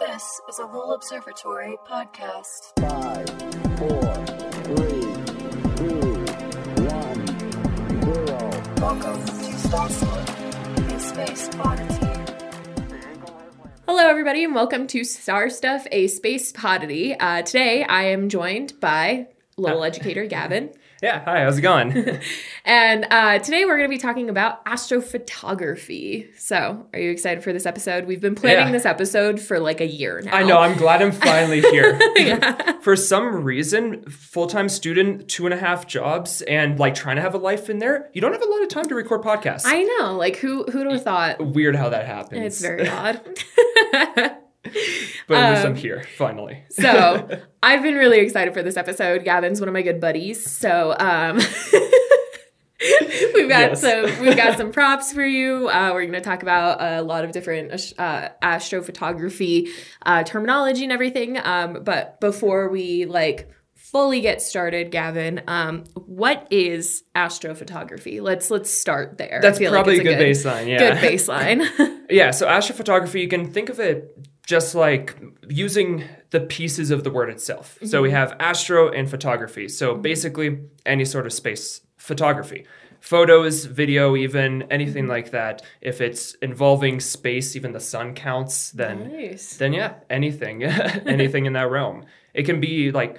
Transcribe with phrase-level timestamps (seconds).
[0.00, 2.72] This is a Lowell Observatory podcast.
[2.80, 3.28] Five,
[3.76, 4.14] four,
[4.64, 5.02] three,
[5.76, 6.24] two,
[6.88, 7.26] one,
[8.00, 8.50] zero.
[8.78, 12.06] Welcome to Star Stuff, a space oddity.
[13.86, 17.14] Hello, everybody, and welcome to Star Stuff, a space podity.
[17.20, 19.26] Uh, today, I am joined by
[19.58, 20.70] Lowell educator Gavin,
[21.02, 22.20] Yeah, hi, how's it going?
[22.66, 26.28] and uh, today we're going to be talking about astrophotography.
[26.38, 28.04] So, are you excited for this episode?
[28.04, 28.72] We've been planning Yeah.
[28.72, 30.36] this episode for like a year now.
[30.36, 31.98] I know, I'm glad I'm finally here.
[32.82, 37.22] For some reason, full time student, two and a half jobs, and like trying to
[37.22, 39.62] have a life in there, you don't have a lot of time to record podcasts.
[39.64, 40.16] I know.
[40.16, 41.40] Like, who who'd have thought?
[41.54, 42.42] Weird how that happens.
[42.44, 43.22] It's very odd.
[45.26, 46.64] But at least um, I'm here, finally.
[46.70, 47.28] So
[47.62, 49.24] I've been really excited for this episode.
[49.24, 50.50] Gavin's one of my good buddies.
[50.50, 51.36] So um
[53.34, 53.80] we've got Yes.
[53.80, 55.68] some we've got some props for you.
[55.68, 59.68] Uh, we're going to talk about a lot of different uh, astrophotography
[60.04, 61.38] uh, terminology and everything.
[61.42, 68.22] Um, but before we like fully get started, Gavin, um, what is astrophotography?
[68.22, 69.40] Let's let's start there.
[69.42, 70.78] That's like probably it's a good baseline, yeah.
[70.78, 71.98] Good baseline.
[72.08, 74.19] Yeah, so astrophotography, you can think of it
[74.56, 75.06] just like
[75.48, 75.88] using
[76.34, 77.66] the pieces of the word itself.
[77.82, 78.02] So Mm-hmm.
[78.06, 79.66] we have astro and photography.
[79.68, 80.48] So basically,
[80.94, 81.64] any sort of space
[81.96, 82.60] photography.
[83.14, 85.16] Photos, video, even anything Mm-hmm.
[85.16, 85.62] like that.
[85.90, 89.56] If it's involving space, even the sun counts, then nice.
[89.62, 90.56] then yeah, anything,
[91.16, 92.04] anything in that realm.
[92.34, 93.12] It can be like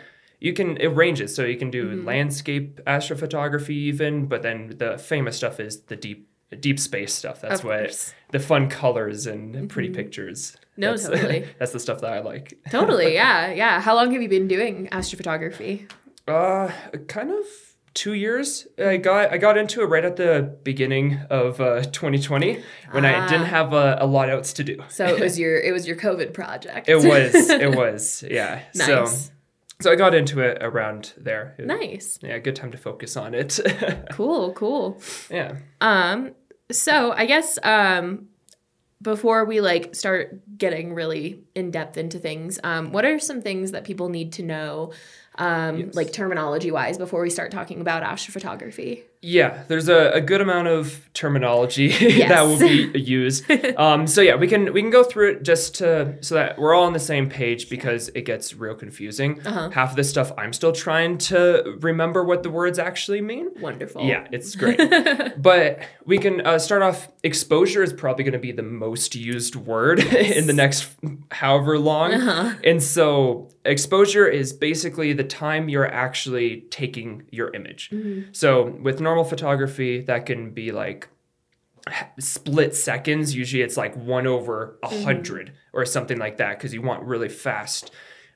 [0.47, 2.07] you can it ranges, so you can do Mm-hmm.
[2.13, 6.19] landscape astrophotography even, but then the famous stuff is the deep
[6.59, 7.37] deep space stuff.
[7.41, 7.89] That's Of what.
[7.89, 8.11] Mm-hmm.
[8.35, 9.43] the fun colors and
[9.73, 10.39] pretty pictures.
[10.81, 11.47] No, that's, totally.
[11.59, 12.57] that's the stuff that I like.
[12.71, 13.13] Totally.
[13.13, 13.51] Yeah.
[13.53, 13.79] Yeah.
[13.81, 15.89] How long have you been doing astrophotography?
[16.27, 16.71] Uh,
[17.07, 17.45] kind of
[17.93, 18.67] two years.
[18.77, 23.27] I got I got into it right at the beginning of uh, 2020 when I
[23.27, 23.57] didn't Ah.
[23.57, 24.77] have a, a lot else to do.
[24.89, 26.87] So it was your it was your COVID project.
[26.89, 28.61] It was it was yeah.
[28.73, 29.07] So
[29.81, 31.55] so I got into it around there.
[31.57, 32.19] It- nice.
[32.21, 33.59] Yeah, good time to focus on it.
[34.11, 34.53] Cool.
[34.53, 35.01] Cool.
[35.29, 35.57] yeah.
[35.81, 36.31] Um.
[36.71, 38.27] So I guess um,
[39.01, 43.71] before we like start getting really in depth into things, um, what are some things
[43.71, 44.91] that people need to know,
[45.37, 45.95] um, Yes.
[45.95, 49.03] like terminology wise, before we start talking about astrophotography?
[49.23, 51.89] Yeah, there's a, a good amount of terminology
[52.27, 53.49] that will be used.
[53.77, 56.73] Um, so yeah, we can we can go through it just to so that we're
[56.73, 59.39] all on the same page because it gets real confusing.
[59.45, 59.69] Uh-huh.
[59.69, 63.49] Half of this stuff I'm still trying to remember what the words actually mean.
[63.59, 64.05] Wonderful.
[64.05, 64.79] Yeah, it's great.
[65.37, 67.09] but we can uh, start off.
[67.23, 70.89] Exposure is probably going to be the most used word in the next
[71.31, 72.13] however long.
[72.13, 72.55] Uh-huh.
[72.63, 77.91] And so, exposure is basically the time you're actually taking your image.
[77.91, 78.29] Mm-hmm.
[78.31, 81.07] So, with normal photography, that can be like
[82.19, 83.35] split seconds.
[83.35, 84.95] Usually, it's like one over a Mm-hmm.
[85.05, 87.91] 100 or something like that because you want really fast.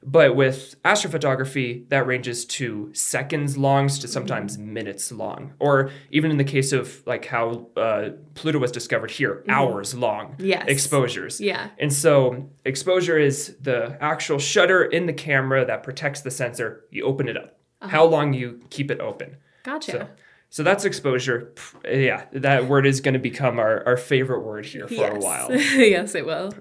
[0.07, 6.37] But with astrophotography, that ranges to seconds long to sometimes minutes long, or even in
[6.37, 10.65] the case of like how uh, Pluto was discovered here, hours long Yes.
[10.67, 11.41] exposures.
[11.41, 11.69] Yeah.
[11.79, 16.85] And so exposure is the actual shutter in the camera that protects the sensor.
[16.91, 17.57] You open it up.
[17.81, 19.37] How long you keep it open.
[19.63, 19.91] Gotcha.
[19.91, 20.07] So,
[20.55, 21.51] so that's exposure.
[21.83, 25.13] Yeah, that word is going to become our, our favorite word here for yes.
[25.13, 25.51] a while.
[25.53, 26.53] yes, it will.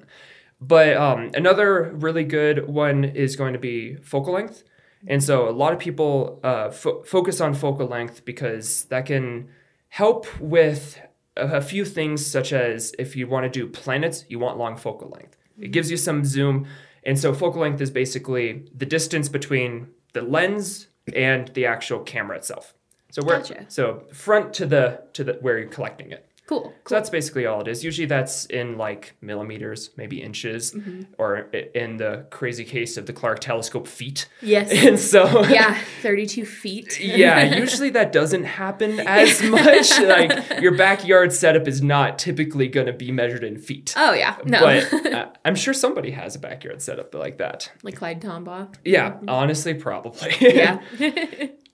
[0.61, 4.65] But um, another really good one is going to be focal length.
[5.07, 9.49] And so a lot of people uh, fo- focus on focal length because that can
[9.91, 10.99] help with
[11.37, 14.77] a, a few things, such as if you want to do planets, you want long
[14.77, 15.37] focal length.
[15.57, 16.67] It gives you some zoom.
[17.05, 22.39] And so focal length is basically the distance between the lens and the actual camera
[22.39, 22.75] itself.
[23.15, 23.67] So we're Gotcha.
[23.69, 26.27] so front to the to the where you're collecting it.
[26.47, 26.75] Cool.
[26.87, 27.83] So that's basically all it is.
[27.85, 31.03] Usually that's in like millimeters, maybe inches, Mm-hmm.
[31.17, 31.39] or
[31.75, 34.29] in the crazy case of the Clark telescope, feet.
[34.43, 34.71] Yes.
[34.87, 35.79] And so, yeah.
[36.03, 36.99] Thirty-two feet.
[37.01, 39.99] yeah, usually that doesn't happen as much.
[40.01, 43.95] like your backyard setup is not typically going to be measured in feet.
[43.97, 44.37] Oh yeah.
[44.45, 44.61] No.
[44.61, 47.71] But uh, I'm sure somebody has a backyard setup like that.
[47.85, 48.75] like Clyde Tombaugh.
[48.85, 50.35] Yeah, honestly, probably.
[50.41, 50.81] Yeah.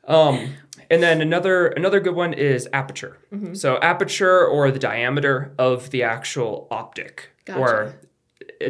[0.06, 0.54] Um,
[0.90, 3.18] and then another another good one is aperture.
[3.32, 3.54] Mm-hmm.
[3.54, 7.60] So aperture or the diameter of the actual optic, Gotcha.
[7.60, 7.94] or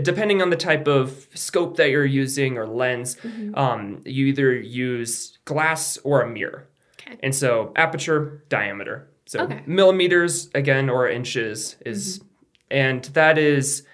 [0.02, 3.55] depending on the type of scope that you're using or lens, Mm-hmm.
[3.55, 6.69] um, you either use glass or a mirror.
[7.00, 7.19] Okay.
[7.22, 9.08] And so aperture, diameter.
[9.26, 9.62] So Okay.
[9.66, 12.20] millimeters again or inches is,
[12.70, 13.84] and that is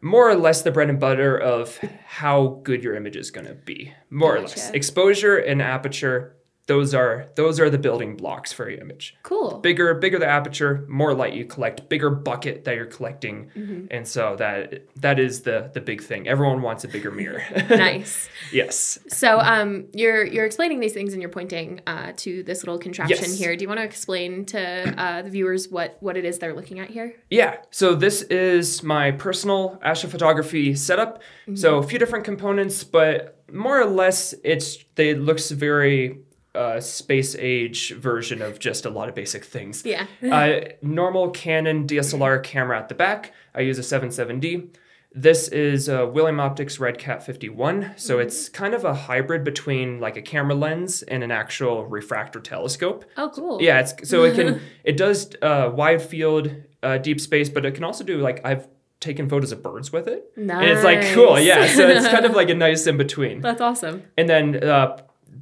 [0.00, 3.54] more or less the bread and butter of how good your image is going to
[3.54, 3.92] be.
[4.08, 4.70] More or less.
[4.70, 6.34] Exposure and aperture
[6.66, 9.16] those are those are the building blocks for your image.
[9.24, 9.58] Cool.
[9.58, 13.86] Bigger, bigger the aperture, more light you collect, bigger bucket that you're collecting, Mm-hmm.
[13.90, 16.28] and so that that is the the big thing.
[16.28, 17.42] Everyone wants a bigger mirror.
[17.70, 18.28] nice.
[18.52, 18.98] yes.
[19.08, 23.18] So um, you're you're explaining these things and you're pointing uh, to this little contraption
[23.30, 23.38] Yes.
[23.38, 23.56] here.
[23.56, 24.60] Do you want to explain to
[24.96, 27.16] uh, the viewers what what it is they're looking at here?
[27.30, 31.22] Yeah, so this is my personal astrophotography setup.
[31.54, 36.20] So a few different components, but more or less, it's they looks very
[36.54, 39.84] uh, space age version of just a lot of basic things.
[39.84, 40.06] Yeah.
[40.30, 43.32] uh, normal Canon DSLR camera at the back.
[43.54, 44.74] I use a 77D.
[45.12, 50.16] This is a William Optics Redcat 51, so it's kind of a hybrid between like
[50.16, 53.04] a camera lens and an actual refractor telescope.
[53.16, 53.60] Oh, cool.
[53.60, 56.54] Yeah, it's so it can it does uh, wide field,
[56.84, 58.68] uh, deep space, but it can also do like I've
[59.00, 60.62] taken photos of birds with it, Nice.
[60.62, 61.40] and it's like cool.
[61.40, 63.40] Yeah, so it's kind of like a nice in between.
[63.40, 64.04] That's awesome.
[64.16, 64.96] And then uh,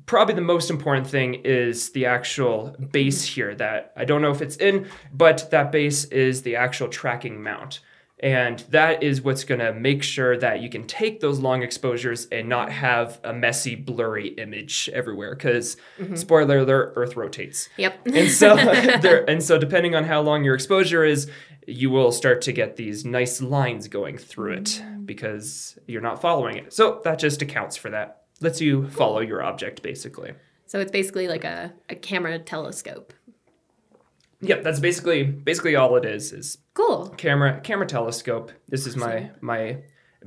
[0.07, 4.43] probably the most important thing is the actual base here that I don't know if
[4.43, 7.81] it's in, but that base is the actual tracking mount.
[8.21, 12.27] And that is what's going to make sure that you can take those long exposures
[12.33, 15.37] and not have a messy, blurry image everywhere.
[15.37, 16.17] Because, mm-hmm.
[16.17, 17.69] spoiler alert, Earth rotates.
[17.77, 18.07] Yep.
[18.07, 18.57] And so,
[19.03, 21.31] there, and so, depending on how long your exposure is,
[21.69, 25.05] you will start to get these nice lines going through it mm.
[25.05, 26.73] because you're not following it.
[26.73, 28.18] So that just accounts for that.
[28.41, 30.33] Lets you follow your object, basically.
[30.67, 33.13] so it's basically like a, a camera telescope.
[34.41, 36.33] Yep, that's basically basically all it is.
[36.33, 37.09] Is Cool.
[37.17, 38.53] camera camera telescope.
[38.69, 39.79] This is my my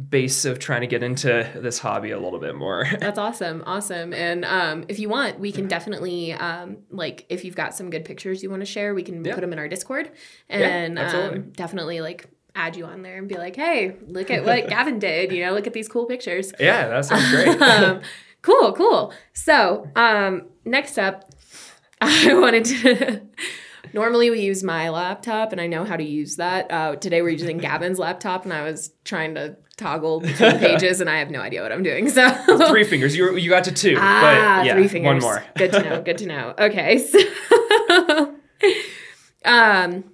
[0.09, 2.85] base of trying to get into this hobby a little bit more.
[2.99, 3.61] That's awesome.
[3.65, 4.13] Awesome.
[4.13, 8.05] And um, if you want, we can definitely, um, like, if you've got some good
[8.05, 9.33] pictures you want to share, we can Yeah.
[9.35, 10.09] put them in our Discord
[10.47, 11.39] and absolutely.
[11.39, 12.25] um, definitely, like,
[12.55, 15.31] add you on there and be like, hey, look at what Gavin did.
[15.31, 16.53] You know, look at these cool pictures.
[16.59, 17.61] yeah, that sounds great.
[17.61, 18.01] um,
[18.41, 19.13] cool, cool.
[19.33, 21.29] So, um, next up,
[22.01, 23.21] I wanted to.
[23.93, 26.71] Normally, we use my laptop, and I know how to use that.
[26.71, 31.09] Uh, today, we're using Gavin's laptop, and I was trying to toggle between pages, and
[31.09, 32.09] I have no idea what I'm doing.
[32.09, 32.29] So,
[32.69, 33.17] Three fingers.
[33.17, 35.07] You you got to two, ah, but yeah, three fingers.
[35.07, 35.43] one more.
[35.57, 36.01] good to know.
[36.01, 36.53] Good to know.
[36.57, 37.19] Okay, so,
[39.43, 40.05] um,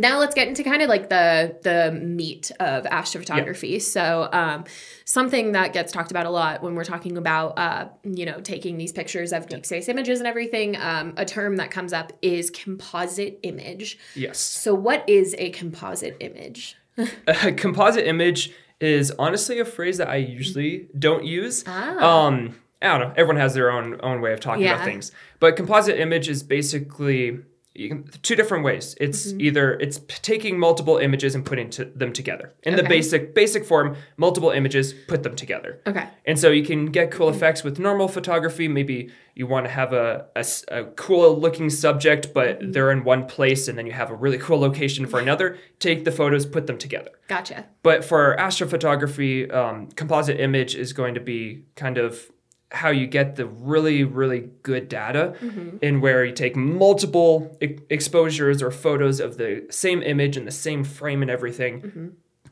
[0.00, 3.80] now let's get into kind of like the the meat of astrophotography.
[3.80, 4.64] So, um,
[5.04, 8.78] something that gets talked about a lot when we're talking about, uh, you know, taking
[8.78, 10.76] these pictures of deep space images and everything.
[10.76, 13.98] Um, a term that comes up is composite image.
[14.14, 14.38] Yes.
[14.38, 16.76] So, what is a composite image?
[17.26, 21.62] A composite image is honestly a phrase that I usually don't use.
[21.66, 22.26] Ah.
[22.26, 23.14] Um, I don't know.
[23.16, 24.74] Everyone has their own own way of talking Yeah.
[24.74, 25.12] about things.
[25.40, 27.40] But composite image is basically
[27.78, 28.94] you can, two different ways.
[29.00, 29.40] It's Mm-hmm.
[29.40, 33.96] either it's taking multiple images and putting to, them together in the basic basic form.
[34.16, 35.80] Multiple images, put them together.
[35.86, 36.06] Okay.
[36.24, 38.68] And so you can get cool effects with normal photography.
[38.68, 40.26] Maybe you want to have a
[40.68, 42.72] a cool looking subject, but Mm-hmm.
[42.72, 45.58] they're in one place, and then you have a really cool location for another.
[45.78, 47.10] Take the photos, put them together.
[47.28, 47.66] Gotcha.
[47.82, 52.30] But for astrophotography, um, composite image is going to be kind of
[52.76, 55.78] how you get the really, really good data Mm-hmm.
[55.82, 60.58] in where you take multiple e- exposures or photos of the same image and the
[60.68, 61.72] same frame and everything,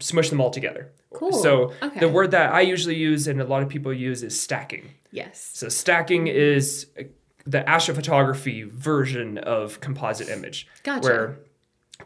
[0.01, 0.83] smush them all together.
[0.91, 1.17] Mm-hmm.
[1.19, 1.33] Cool.
[1.33, 2.01] So Okay.
[2.01, 4.85] the word that I usually use and a lot of people use is stacking.
[5.13, 5.51] Yes.
[5.55, 7.05] So stacking is uh,
[7.47, 11.07] the astrophotography version of composite image, Gotcha.
[11.07, 11.37] where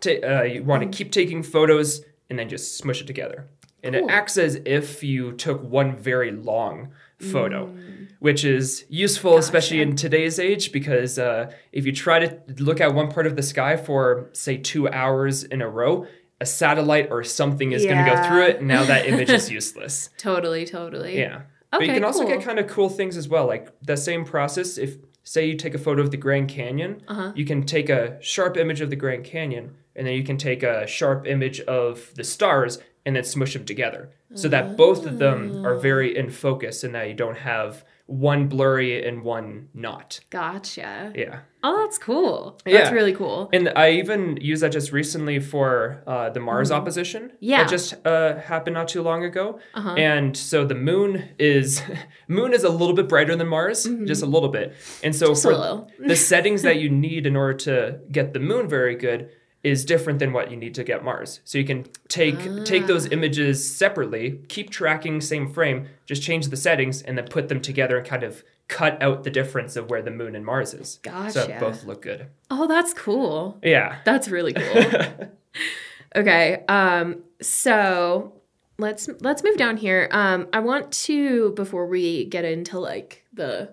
[0.00, 3.46] ta- uh, you want to keep taking photos and then just smush it together.
[3.82, 4.08] And Cool.
[4.08, 6.88] it acts as if you took one very long
[7.20, 8.08] photo, Mm.
[8.20, 12.94] which is useful, especially in today's age, because uh, if you try to look at
[12.94, 16.06] one part of the sky for, say, two hours in a row,
[16.40, 18.58] a satellite or something is going to go through it.
[18.58, 20.10] And now that image is useless.
[20.18, 20.64] Totally.
[20.66, 21.18] Totally.
[21.18, 21.42] Yeah.
[21.72, 22.28] but you Okay, can also cool.
[22.37, 23.46] get kind of cool things as well.
[23.46, 27.32] Like the same process, if say you take a photo of the Grand Canyon, Uh-huh.
[27.34, 30.62] you can take a sharp image of the Grand Canyon, and then you can take
[30.62, 34.10] a sharp image of the stars and then smush them together.
[34.34, 38.46] So that both of them are very in focus and that you don't have one
[38.48, 40.20] blurry and one not.
[40.28, 41.12] Gotcha.
[41.16, 41.40] Yeah.
[41.62, 42.58] Oh, that's cool.
[42.66, 42.94] That's Yeah.
[42.98, 43.48] really cool.
[43.54, 47.22] And I even used that just recently for uh, the Mars opposition.
[47.24, 47.36] Mm-hmm.
[47.40, 47.58] Yeah.
[47.64, 49.58] that just uh, happened not too long ago.
[49.74, 49.94] Uh-huh.
[49.94, 51.82] And so the moon is
[52.28, 54.74] moon is a little bit brighter than Mars, just a little bit.
[55.02, 55.32] And so Mm-hmm.
[55.32, 59.30] Just for the settings that you need in order to get the moon very good
[59.68, 61.40] is different than what you need to get Mars.
[61.44, 63.10] So you can take take those Ah.
[63.12, 67.98] images separately, keep tracking same frame, just change the settings, and then put them together
[67.98, 71.00] and kind of cut out the difference of where the moon and Mars is.
[71.04, 71.32] So Gotcha.
[71.48, 72.26] that both look good.
[72.50, 73.58] Oh, that's cool.
[73.62, 73.96] Yeah.
[74.04, 75.30] That's really cool.
[76.16, 76.64] okay.
[76.68, 78.32] Um, so
[78.78, 80.08] let's let's move down here.
[80.12, 83.70] Um, I want to before we get into like the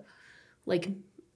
[0.65, 0.89] like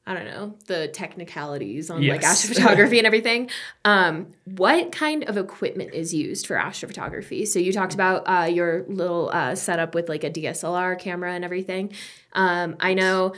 [0.09, 3.49] I don't know the technicalities on like astrophotography and everything.
[3.85, 7.47] Um, what kind of equipment is used for astrophotography?
[7.47, 11.45] So you talked about uh, your little uh, setup with like a DSLR camera and
[11.45, 11.93] everything.
[12.33, 13.33] Um, I know.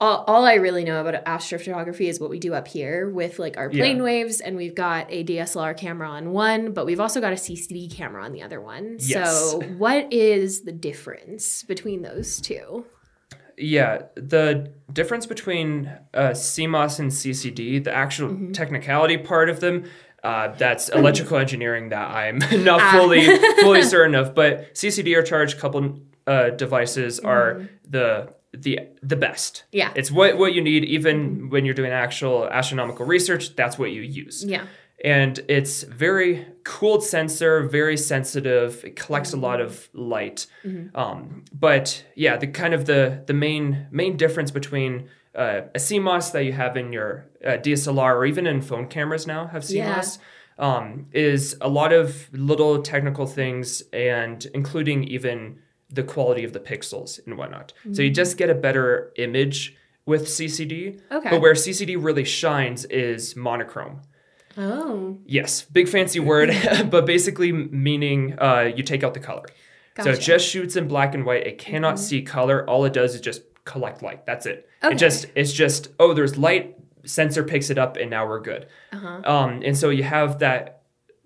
[0.00, 3.56] All, all I really know about astrophotography is what we do up here with like
[3.56, 3.82] our Yeah.
[3.82, 7.36] plane waves, and we've got a DSLR camera on one, but we've also got a
[7.36, 8.98] CCD camera on the other one.
[9.00, 9.50] Yes.
[9.50, 12.84] So, what is the difference between those two?
[13.58, 18.52] Yeah, the difference between uh, CMOS and CCD, the actual Mm-hmm.
[18.52, 19.84] technicality part of them,
[20.24, 22.92] uh, that's electrical engineering that I'm not Ah.
[22.92, 23.24] fully
[23.60, 24.34] fully certain of.
[24.34, 29.64] But CCD or charge coupled uh, devices are the the the best.
[29.68, 29.76] Mm-hmm.
[29.78, 29.92] Yeah.
[29.94, 33.54] it's what what you need even when you're doing actual astronomical research.
[33.56, 34.44] That's what you use.
[34.44, 34.66] Yeah.
[35.04, 40.46] And it's very cooled sensor very sensitive it collects a lot of light
[40.94, 46.32] um, but yeah the kind of the the main main difference between uh, a CMOS
[46.32, 50.18] that you have in your uh, DSLR or even in phone cameras now have CMOS
[50.58, 56.60] um, is a lot of little technical things and including even the quality of the
[56.60, 57.72] pixels and whatnot.
[57.92, 61.00] So you just get a better image with CCD.
[61.10, 61.30] Okay.
[61.30, 64.02] But where CCD really shines is monochrome.
[64.58, 66.50] Oh, Yes, big fancy word,
[66.90, 69.46] but basically meaning uh, you take out the color.
[70.00, 70.20] So it Mm-hmm.
[70.22, 71.46] just shoots in black and white.
[71.46, 72.64] It cannot see color.
[72.68, 74.26] All it does is just collect light.
[74.26, 74.68] That's it.
[74.82, 74.94] Okay.
[74.94, 76.76] It just it's just oh, there's light.
[77.04, 78.66] Sensor picks it up, and now we're good.
[78.92, 79.22] Uh-huh.
[79.24, 80.77] Um, and so you have that.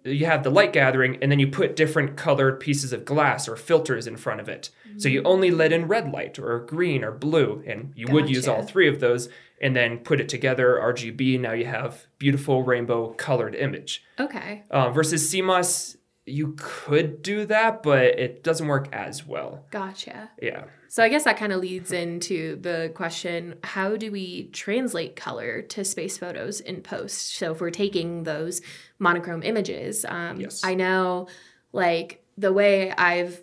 [0.04, 3.56] You have the light gathering, and then you put different colored pieces of glass or
[3.56, 4.70] filters in front of it.
[4.98, 5.12] So Mm.
[5.12, 8.62] you only let in red light or green or blue, and you would use all
[8.62, 9.28] three of those,
[9.60, 11.38] and then put it together RGB.
[11.38, 14.02] Now you have beautiful rainbow colored image.
[14.18, 14.64] okay.
[14.70, 19.64] Uh, versus CMOS, you could do that, but it doesn't work as well.
[19.70, 20.30] Gotcha.
[20.40, 20.64] Yeah.
[20.88, 25.62] So I guess that kind of leads into the question how do we translate color
[25.62, 27.34] to space photos in post?
[27.34, 28.60] So if we're taking those
[29.02, 30.62] monochrome images, um, Yes.
[30.64, 31.28] I know
[31.72, 33.42] like the way I've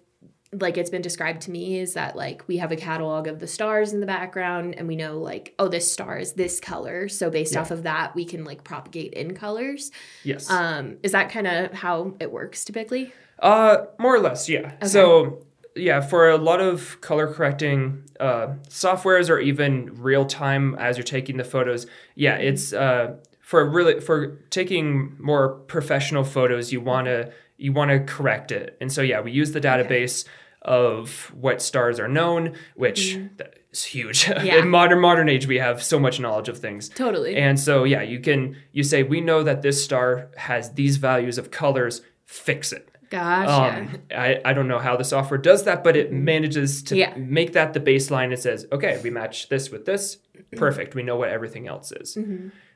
[0.51, 3.45] like it's been described to me is that like we have a catalog of the
[3.45, 7.29] stars in the background and we know like oh this star is this color so
[7.29, 7.61] based Yeah.
[7.61, 9.91] off of that we can like propagate in colors
[10.23, 10.49] Yes.
[10.49, 14.73] um is that kind of how it works typically Uh, more or less, yeah.
[14.85, 20.97] So, yeah, for a lot of color correcting uh, softwares or even real time as
[20.97, 21.85] you're taking the photos,
[22.15, 23.15] yeah, it's uh,
[23.49, 26.71] for really for taking more professional photos.
[26.71, 30.23] You wanna you wanna correct it, and so yeah, we use the database
[30.61, 33.41] of what stars are known, which mm-hmm.
[33.71, 34.27] is huge.
[34.43, 34.57] Yeah.
[34.57, 36.89] In modern modern age, we have so much knowledge of things.
[36.89, 40.97] totally And so yeah, you can you say we know that this star has these
[40.97, 42.03] values of colors.
[42.25, 42.87] Fix it.
[43.09, 46.23] gotcha Um, I, I don't know how the software does that, but it mm-hmm.
[46.23, 47.15] manages to Yeah.
[47.17, 48.31] make that the baseline.
[48.31, 50.17] It says, okay, we match this with this.
[50.37, 50.59] Mm-hmm.
[50.59, 50.93] Perfect.
[50.93, 52.15] We know what everything else is.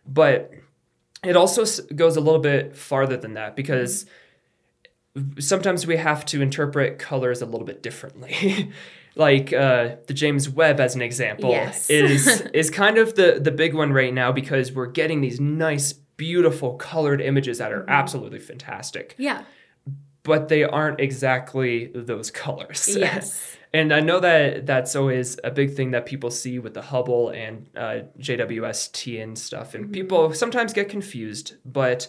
[0.05, 0.51] But
[1.23, 4.05] it also goes a little bit farther than that because
[5.39, 8.71] sometimes we have to interpret colors a little bit differently.
[9.15, 11.89] like uh, the James Webb, as an example, Yes.
[11.89, 15.93] is is kind of the the big one right now because we're getting these nice,
[16.17, 19.43] beautiful colored images that are absolutely fantastic yeah
[20.23, 22.95] but they aren't exactly those colors.
[22.95, 23.57] Yes.
[23.73, 27.29] and I know that that's always a big thing that people see with the Hubble
[27.29, 29.75] and uh, JWST and stuff.
[29.75, 32.07] And people sometimes get confused, but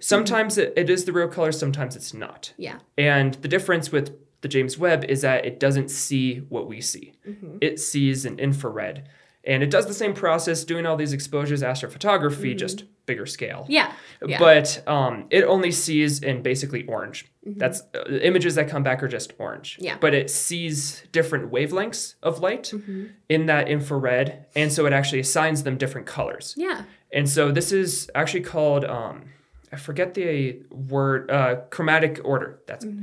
[0.00, 2.52] sometimes it, it is the real color, sometimes it's not.
[2.56, 6.80] yeah And the difference with the James Webb is that it doesn't see what we
[6.80, 7.12] see.
[7.26, 7.58] Mm-hmm.
[7.60, 9.08] It sees an infrared.
[9.44, 13.66] And it does the same process doing all these exposures astrophotography, just bigger scale.
[13.68, 13.88] yeah
[14.20, 14.30] Mm-hmm.
[14.30, 17.26] yeah But um, it only sees in basically orange.
[17.44, 19.76] That's uh, images that come back are just orange.
[19.80, 19.96] Yeah.
[20.00, 23.06] But it sees different wavelengths of light Mm-hmm.
[23.28, 26.54] in that infrared, and so it actually assigns them different colors.
[26.56, 29.24] yeah And so this is actually called um,
[29.72, 32.60] I forget the word uh, chromatic order.
[32.68, 32.94] That's it.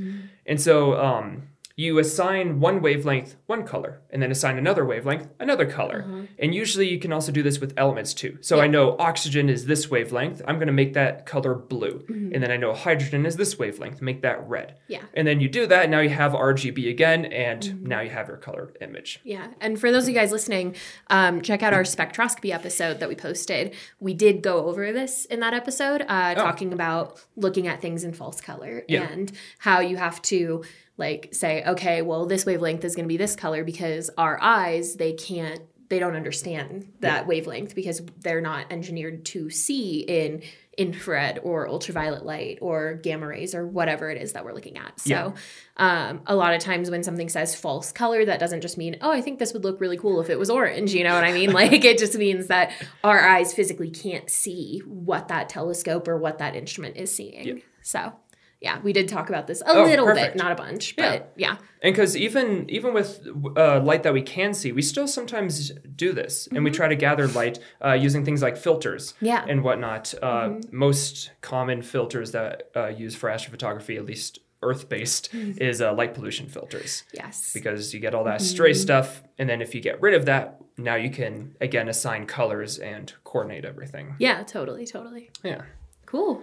[0.46, 5.66] And so um, you assign one wavelength one color, and then assign another wavelength another
[5.66, 6.28] color.
[6.38, 8.38] And usually you can also do this with elements too.
[8.42, 10.42] So I know oxygen is this wavelength.
[10.48, 14.02] I'm going to make that color blue, and then I know hydrogen is this wavelength.
[14.02, 14.76] Make that red.
[14.88, 15.04] Yeah.
[15.14, 15.90] And then you do that.
[15.90, 19.22] Now you have RGB again, and now you have your colored image.
[19.24, 19.48] Yeah.
[19.62, 20.76] And for those of you guys listening,
[21.08, 23.74] um, check out our spectroscopy episode that we posted.
[24.02, 28.12] We did go over this in that episode, uh, talking about looking at things in
[28.14, 29.10] false color Yeah.
[29.10, 30.64] and how you have to
[31.00, 34.96] like say, okay, well, this wavelength is going to be this color because our eyes,
[34.96, 40.44] they can't, they don't understand that wavelength because they're not engineered to see in
[40.78, 44.98] infrared or ultraviolet light or gamma rays or whatever it is that we're looking at.
[45.00, 45.34] So, Yeah.
[45.78, 49.12] um, a lot of times when something says false color, that doesn't just mean, oh,
[49.12, 50.94] I think this would look really cool if it was orange.
[50.94, 51.52] You know what I mean?
[51.54, 52.72] like, it just means that
[53.04, 57.48] our eyes physically can't see what that telescope or what that instrument is seeing.
[57.48, 57.54] Yeah.
[57.82, 58.14] So,
[58.62, 60.34] yeah, we did talk about this a Oh, little perfect.
[60.36, 61.58] bit, not a bunch, but yeah.
[61.82, 63.26] And because even even with
[63.56, 66.96] uh, light that we can see, we still sometimes do this, and we try to
[66.96, 69.26] gather light uh, using things like filters Mm-hmm.
[69.26, 69.40] Yeah.
[69.42, 69.50] Mm-hmm.
[69.50, 70.14] and whatnot.
[70.22, 75.62] Uh, Most common filters that uh, use for astrophotography, at least Earth-based, Mm-hmm.
[75.62, 77.54] is uh, light pollution filters Yes.
[77.54, 78.56] because you get all that Mm-hmm.
[78.56, 82.26] stray stuff, and then if you get rid of that, now you can again assign
[82.26, 84.16] colors and coordinate everything.
[84.20, 85.30] Yeah, totally, totally.
[85.44, 85.62] Yeah.
[86.06, 86.42] Cool.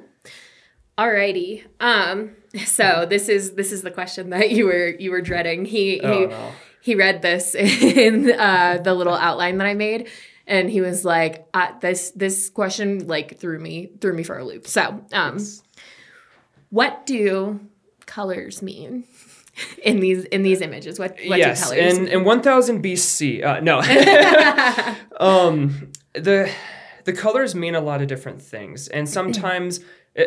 [0.99, 1.65] Alrighty.
[1.81, 2.31] Um,
[2.65, 5.65] so this is this is the question that you were you were dreading.
[5.65, 6.53] He Oh he no.
[6.81, 10.09] he read this in uh, the little outline that I made,
[10.47, 14.45] and he was like, uh, "This this question like threw me threw me for a
[14.45, 15.39] loop." So, um,
[16.71, 17.61] what do
[18.07, 19.05] colors mean
[19.83, 20.99] in these in these images?
[20.99, 21.99] What what yes, do colors?
[21.99, 22.13] in mean?
[22.13, 23.45] in 1000 BC.
[23.45, 23.81] Uh, no,
[25.21, 26.51] um, the
[27.05, 29.81] the colors mean a lot of different things, and sometimes,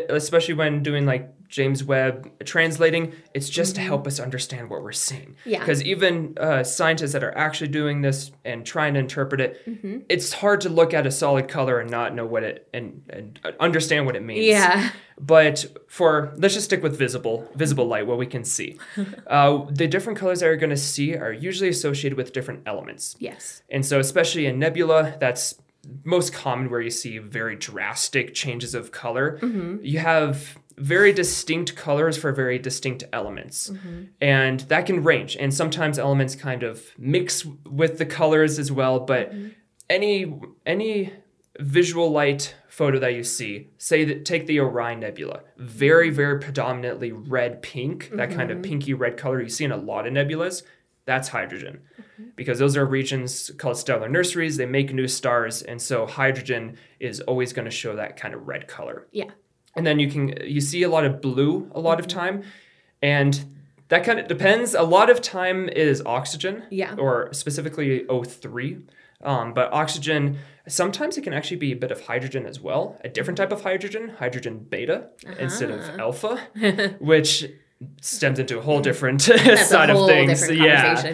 [0.10, 4.92] especially when doing like James Webb translating, it's just to help us understand what we're
[4.92, 5.30] seeing.
[5.40, 5.50] Mm-hmm.
[5.50, 5.60] Yeah.
[5.60, 10.00] Because even uh, scientists that are actually doing this and trying to interpret it, Mm-hmm.
[10.10, 13.40] it's hard to look at a solid color and not know what it and, and
[13.60, 14.46] understand what it means.
[14.46, 18.78] yeah, But for let's just stick with visible visible light, what we can see.
[19.28, 23.16] uh, the different colors that you're going to see are usually associated with different elements,
[23.20, 25.56] yes, and so especially in nebula, that's
[26.04, 29.40] most common where you see very drastic changes of color.
[29.42, 29.84] Mm-hmm.
[29.84, 34.04] You have very distinct colors for very distinct elements, mm-hmm.
[34.22, 35.36] and that can range.
[35.38, 39.50] And sometimes elements kind of mix with the colors as well, but mm-hmm.
[39.90, 41.14] any any
[41.60, 47.12] visual light photo that you see say that take the orion nebula very very predominantly
[47.12, 50.64] red pink that kind of pinky red color you see in a lot of nebulas
[51.04, 51.82] that's hydrogen
[52.36, 57.20] because those are regions called stellar nurseries they make new stars and so hydrogen is
[57.22, 59.30] always going to show that kind of red color yeah,
[59.76, 62.20] and then you can you see a lot of blue a lot of Mm-hmm.
[62.20, 62.44] time
[63.02, 63.46] and
[63.90, 66.96] that kind of depends a lot of time is oxygen Yeah.
[66.98, 68.84] or specifically O3
[69.24, 73.10] um, but oxygen sometimes it can actually be a bit of hydrogen as well a
[73.10, 75.98] different type of hydrogen hydrogen beta instead of Uh-huh.
[76.00, 77.46] alpha which
[78.02, 81.08] stems into a whole different that's side whole of things different yeah.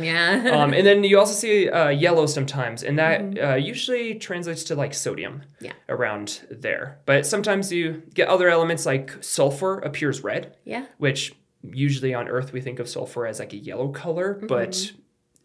[0.43, 4.63] Yeah, um, and then you also see uh, yellow sometimes, and that uh, usually translates
[4.65, 5.65] to like sodium Mm-hmm.
[5.65, 5.73] Yeah.
[5.89, 6.99] around there.
[7.06, 12.51] But sometimes you get other elements like sulfur appears red, yeah, which usually on Earth
[12.54, 14.47] we think of sulfur as like a yellow color, Mm-hmm.
[14.47, 14.91] but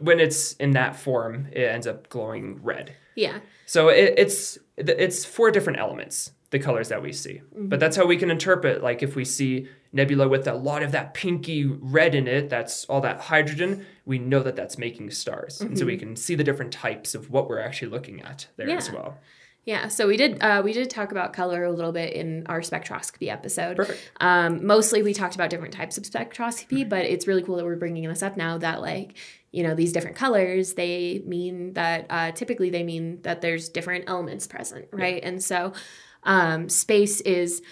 [0.01, 2.97] when it's in that form, it ends up glowing red.
[3.15, 3.41] yeah.
[3.67, 7.43] So it, it's it's four different elements, the colors that we see.
[7.55, 8.83] But that's how we can interpret.
[8.83, 12.85] Like if we see nebula with a lot of that pinky red in it, that's
[12.87, 13.87] all that hydrogen.
[14.05, 17.31] We know that that's making stars, and so we can see the different types of
[17.31, 19.19] what we're actually looking at there as well.
[19.65, 22.61] Yeah, so we did uh, we did talk about color a little bit in our
[22.61, 23.77] spectroscopy episode.
[23.77, 24.11] Perfect.
[24.21, 27.77] Um, mostly we talked about different types of spectroscopy, but it's really cool that we're
[27.77, 28.59] bringing this up now.
[28.59, 29.17] That like
[29.53, 34.07] you know these different colors they mean that uh, typically they mean that there's different
[34.09, 35.23] elements present, right?
[35.23, 35.75] And so
[36.25, 37.63] um, space is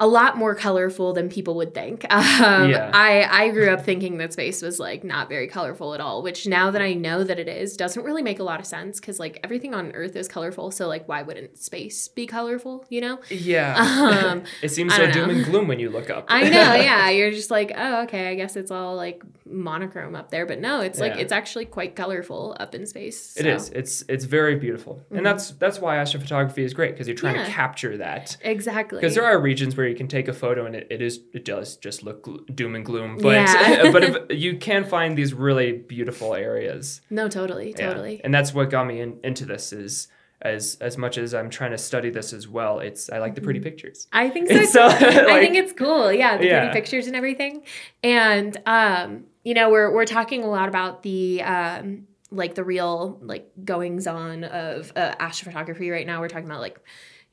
[0.00, 2.04] a lot more colorful than people would think.
[2.38, 2.90] Um, Yeah.
[2.94, 6.46] I I grew up thinking that space was like not very colorful at all, which
[6.46, 9.18] now that I know that it is, doesn't really make a lot of sense because
[9.18, 10.70] like everything on Earth is colorful.
[10.70, 12.84] So like, why wouldn't space be colorful?
[12.90, 13.18] You know?
[13.28, 13.74] Yeah,
[14.28, 16.26] Um, it seems so doom and gloom when you look up.
[16.28, 17.08] I know, yeah.
[17.10, 18.28] You're just like, oh, okay.
[18.28, 21.22] I guess it's all like monochrome up there, but no, it's like Yeah.
[21.22, 23.36] it's actually quite colorful up in space.
[23.36, 23.48] It so.
[23.48, 23.70] is.
[23.70, 27.46] It's it's very beautiful, and that's that's why astrophotography is great because you're trying Yeah.
[27.46, 28.36] to capture that.
[28.42, 31.20] exactly Because there are regions where you can take a photo and it, it is
[31.32, 33.90] it does just look gl- doom and gloom, but Yeah.
[33.92, 37.00] but if, you can find these really beautiful areas.
[37.10, 37.88] no, totally, Yeah.
[37.88, 38.20] totally.
[38.22, 39.72] and that's what got me in, into this.
[39.72, 40.08] Is
[40.40, 43.40] as as much as I'm trying to study this as well, it's I like the
[43.40, 44.06] pretty pictures.
[44.12, 44.64] I think so.
[44.64, 46.12] So, I think it's cool.
[46.12, 46.58] Yeah, the Yeah.
[46.60, 47.64] pretty pictures and everything.
[48.04, 53.18] And um, you know, we're we're talking a lot about the um like the real
[53.22, 56.20] like goings on of uh, astrophotography right now.
[56.20, 56.78] We're talking about like,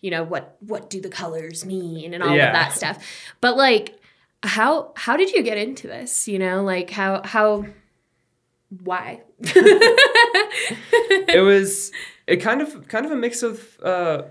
[0.05, 2.47] you know, what what do the colors mean and all Yeah.
[2.47, 2.95] of that stuff.
[3.41, 3.97] But like
[4.43, 6.27] how how did you get into this?
[6.27, 7.65] You know, like how how
[8.83, 9.21] why?
[9.39, 11.91] it was
[12.27, 14.23] it kind of kind of a mix of uh,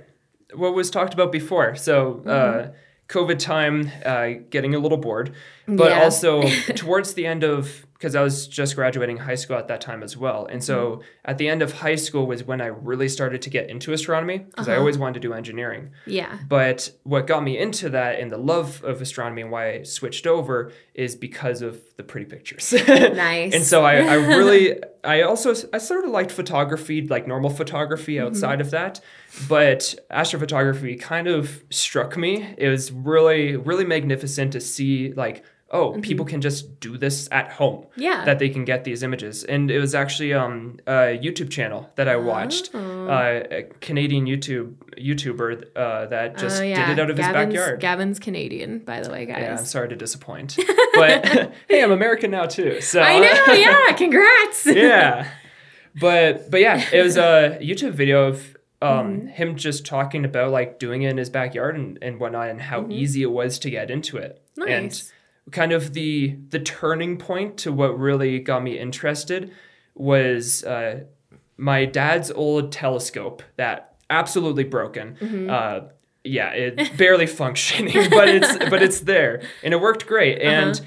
[0.54, 1.74] what was talked about before.
[1.76, 2.70] So Mm-hmm.
[2.70, 2.72] uh,
[3.08, 5.34] COVID time, uh, getting a little bored,
[5.66, 6.02] but Yeah.
[6.04, 10.02] also towards the end of because I was just graduating high school at that time
[10.02, 10.44] as well.
[10.52, 11.00] And so Mm-hmm.
[11.24, 14.38] at the end of high school was when I really started to get into astronomy
[14.38, 14.76] because Uh-huh.
[14.76, 15.90] I always wanted to do engineering.
[16.06, 16.38] Yeah.
[16.48, 20.26] But what got me into that and the love of astronomy and why I switched
[20.26, 22.74] over is because of the pretty pictures.
[22.86, 23.54] Nice.
[23.54, 28.16] and so I, I really, I also, I sort of liked photography, like normal photography
[28.16, 28.26] Mm-hmm.
[28.26, 29.00] outside of that.
[29.48, 32.54] But astrophotography kind of struck me.
[32.58, 35.42] It was really, really magnificent to see, like,
[35.74, 37.82] oh, people can just do this at home.
[37.82, 38.00] Mm-hmm.
[38.02, 38.24] Yeah.
[38.24, 39.44] That they can get these images.
[39.44, 43.08] And it was actually um, a YouTube channel that I watched, Oh.
[43.08, 47.54] uh, a Canadian YouTube YouTuber uh, that just Oh, did it out of his Gavin's,
[47.54, 47.80] backyard.
[47.80, 49.38] Gavin's Canadian, by the way, guys.
[49.42, 50.56] Yeah, I'm sorry to disappoint.
[50.94, 51.26] But
[51.68, 52.80] hey, I'm American now too.
[52.80, 53.92] So I know, yeah.
[53.96, 54.64] Congrats.
[54.64, 55.28] yeah.
[56.00, 58.90] But but yeah, it was a YouTube video of um,
[59.22, 59.26] Mm-hmm.
[59.28, 62.87] him just talking about like doing it in his backyard and, and whatnot and how
[62.90, 64.40] easy it was to get into it.
[64.58, 64.68] Mm-hmm.
[64.70, 64.72] Nice.
[65.02, 65.12] And
[65.50, 69.52] kind of the the turning point to what really got me interested
[69.94, 71.00] was uh,
[71.57, 75.16] my dad's old telescope that absolutely broken.
[75.20, 75.50] Mm-hmm.
[75.50, 75.88] Uh,
[76.24, 80.38] yeah, it barely functioning, but it's but it's there and it worked great.
[80.40, 80.48] Uh-huh.
[80.50, 80.80] And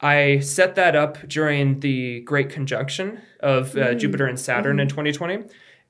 [0.00, 3.98] I set that up during the Great Conjunction of uh, Mm.
[3.98, 4.80] Jupiter and Saturn Mm-hmm.
[4.80, 5.38] in 2020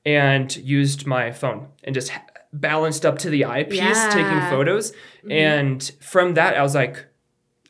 [0.05, 2.11] and used my phone and just
[2.51, 4.41] balanced up to the eyepiece taking Yeah.
[4.41, 4.49] Mm-hmm.
[4.49, 4.93] photos.
[5.29, 7.05] And from that, I was like,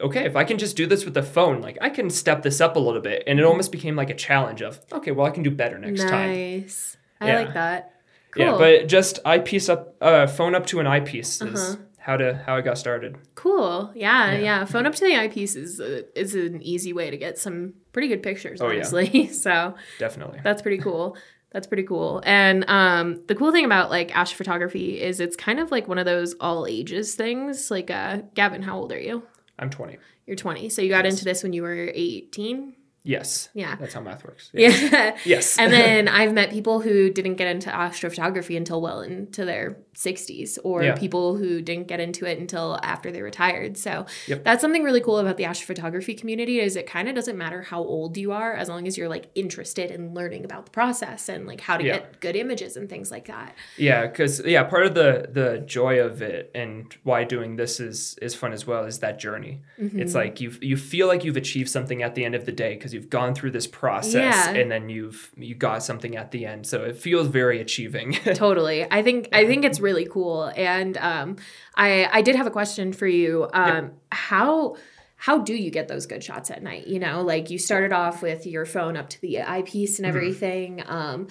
[0.01, 2.61] okay, if I can just do this with the phone, like I can step this
[2.61, 3.23] up a little bit.
[3.27, 6.01] And it almost became like a challenge of, okay, well, I can do better next
[6.07, 6.29] time.
[6.31, 6.97] nice.
[7.21, 7.39] I Yeah.
[7.39, 7.93] like that.
[8.31, 8.45] Cool.
[8.45, 11.75] Yeah, but just eyepiece up, uh, phone up to an eyepiece is Uh-huh.
[11.97, 13.17] how to how I got started.
[13.35, 13.91] Cool.
[13.95, 14.39] Yeah, Yeah.
[14.39, 14.65] yeah.
[14.65, 18.07] Phone up to the eyepiece is uh, is an easy way to get some pretty
[18.07, 18.75] good pictures, Oh, yeah.
[18.77, 19.27] honestly.
[19.45, 20.39] so Definitely.
[20.43, 21.17] that's pretty cool.
[21.51, 22.21] That's pretty cool.
[22.25, 26.05] And um, the cool thing about like astrophotography is it's kind of like one of
[26.05, 27.71] those all ages things.
[27.71, 29.23] Like, uh, Gavin, how old are you?
[29.59, 29.97] I'm 20.
[30.25, 30.69] You're 20.
[30.69, 32.75] So you got into this when you were 18.
[33.09, 33.49] Yes.
[33.55, 33.75] Yeah.
[33.79, 34.51] That's how math works.
[34.53, 35.17] Yeah.
[35.25, 35.57] Yes.
[35.61, 40.59] and then I've met people who didn't get into astrophotography until well into their 60s,
[40.63, 40.95] or Yeah.
[40.95, 43.77] people who didn't get into it until after they retired.
[43.77, 44.43] So Yep.
[44.43, 47.81] that's something really cool about the astrophotography community is it kind of doesn't matter how
[47.81, 51.47] old you are as long as you're like interested in learning about the process and
[51.47, 51.93] like how to Yeah.
[51.97, 53.55] get good images and things like that.
[53.77, 58.17] Yeah, because yeah, part of the the joy of it and why doing this is
[58.21, 59.61] is fun as well is that journey.
[59.81, 59.99] Mm-hmm.
[59.99, 62.75] It's like you you feel like you've achieved something at the end of the day
[62.75, 64.49] because you've gone through this process Yeah.
[64.51, 66.67] and then you've you got something at the end.
[66.67, 68.13] So it feels very achieving.
[68.33, 68.85] totally.
[68.91, 70.51] I think i think it's really cool.
[70.55, 71.37] And um
[71.75, 73.47] i i did have a question for you.
[73.53, 74.75] Um how
[75.15, 76.87] how do you get those good shots at night?
[76.87, 80.83] You know like you started off with your phone up to the eyepiece and everything.
[80.85, 81.27] Um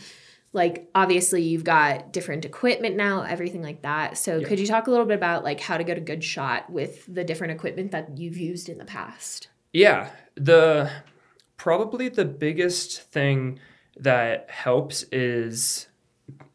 [0.54, 4.16] like obviously you've got different equipment now everything like that.
[4.16, 6.70] So could you talk a little bit about like how to get a good shot
[6.70, 9.48] with the different equipment that you've used in the past?
[9.74, 10.90] Yeah, the
[11.58, 13.58] probably the biggest thing
[13.98, 15.88] that helps is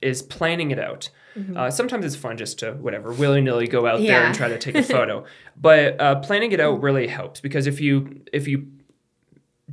[0.02, 1.10] is planning it out.
[1.56, 4.58] Uh, sometimes it's fun just to whatever willy nilly go out there and try to
[4.60, 5.26] take a photo,
[5.60, 8.68] but uh, planning it out really helps because if you if you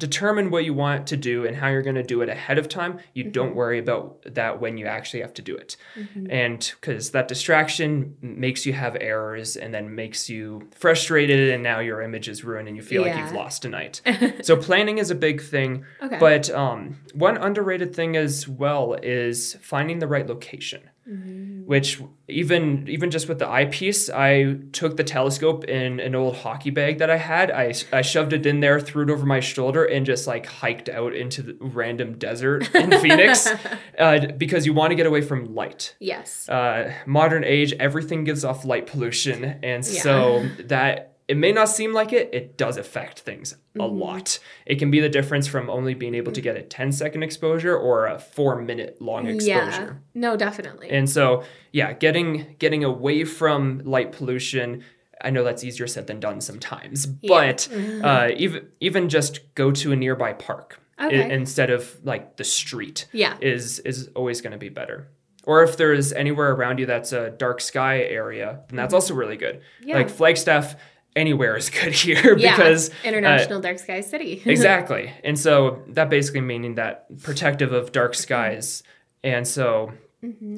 [0.00, 2.68] determine what you want to do and how you're going to do it ahead of
[2.68, 3.32] time, you mm-hmm.
[3.32, 5.76] don't worry about that when you actually have to do it.
[5.94, 6.30] Mm-hmm.
[6.30, 11.78] And because that distraction makes you have errors and then makes you frustrated, and now
[11.80, 14.00] your image is ruined and you feel like you've lost a night.
[14.42, 15.84] so, planning is a big thing.
[16.02, 16.18] Okay.
[16.18, 21.49] But um, one underrated thing as well is finding the right location mm-hmm.
[21.70, 26.70] Which even even just with the eyepiece, I took the telescope in an old hockey
[26.70, 27.52] bag that I had.
[27.52, 30.88] I, I shoved it in there, threw it over my shoulder, and just like hiked
[30.88, 33.48] out into the random desert in Phoenix
[33.96, 35.94] uh, because you want to get away from light.
[36.00, 41.68] yes Uh, modern age, everything gives off light pollution, and so that it may not
[41.68, 44.38] seem like it, it does affect things a lot.
[44.66, 47.76] It can be the difference from only being able to get a 10 second exposure
[47.76, 49.54] or a four minute long exposure.
[49.54, 54.84] yeah no definitely And so, yeah, getting getting away from light pollution.
[55.22, 57.68] I know that's easier said than done sometimes, but
[58.02, 63.06] uh, even even just go to a nearby park i- instead of like the street.
[63.12, 63.36] Yeah.
[63.40, 65.08] is is always going to be better.
[65.44, 69.36] Or if there's anywhere around you that's a dark sky area, then that's also really
[69.38, 69.56] good.
[69.56, 69.88] Mm-hmm.
[69.88, 69.96] Yeah.
[69.98, 70.76] Like Flagstaff,
[71.16, 75.12] anywhere is good here yeah because uh, international dark sky city exactly.
[75.24, 78.82] And so that basically meaning that protective of dark skies.
[79.22, 79.92] And so,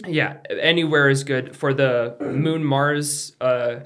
[0.06, 3.80] yeah, anywhere is good for the Moon Mars uh,